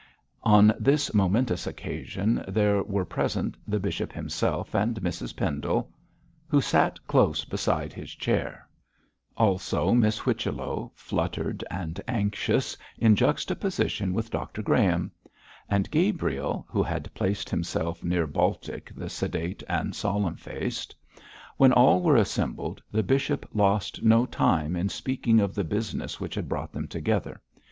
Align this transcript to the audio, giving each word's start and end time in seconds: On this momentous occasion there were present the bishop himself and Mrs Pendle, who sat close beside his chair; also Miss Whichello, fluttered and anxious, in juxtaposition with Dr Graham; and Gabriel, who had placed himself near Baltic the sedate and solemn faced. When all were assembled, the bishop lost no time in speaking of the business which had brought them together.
On 0.41 0.73
this 0.79 1.13
momentous 1.13 1.67
occasion 1.67 2.43
there 2.47 2.81
were 2.81 3.05
present 3.05 3.55
the 3.67 3.79
bishop 3.79 4.11
himself 4.11 4.73
and 4.73 4.95
Mrs 5.01 5.35
Pendle, 5.37 5.91
who 6.47 6.59
sat 6.59 6.97
close 7.05 7.45
beside 7.45 7.93
his 7.93 8.09
chair; 8.15 8.67
also 9.37 9.91
Miss 9.93 10.17
Whichello, 10.17 10.91
fluttered 10.95 11.63
and 11.69 12.01
anxious, 12.07 12.75
in 12.97 13.15
juxtaposition 13.15 14.11
with 14.11 14.31
Dr 14.31 14.63
Graham; 14.63 15.11
and 15.69 15.91
Gabriel, 15.91 16.65
who 16.67 16.81
had 16.81 17.13
placed 17.13 17.47
himself 17.51 18.03
near 18.03 18.25
Baltic 18.25 18.91
the 18.95 19.07
sedate 19.07 19.61
and 19.69 19.93
solemn 19.95 20.35
faced. 20.35 20.95
When 21.57 21.71
all 21.73 22.01
were 22.01 22.17
assembled, 22.17 22.81
the 22.91 23.03
bishop 23.03 23.47
lost 23.53 24.01
no 24.01 24.25
time 24.25 24.75
in 24.75 24.89
speaking 24.89 25.39
of 25.39 25.53
the 25.53 25.63
business 25.63 26.19
which 26.19 26.33
had 26.33 26.49
brought 26.49 26.71
them 26.71 26.87
together. 26.87 27.39